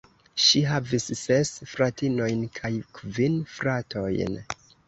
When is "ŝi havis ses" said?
0.45-1.51